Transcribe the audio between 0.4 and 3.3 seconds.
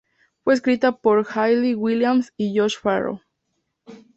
Fue escrita por Hayley Williams y Josh Farro.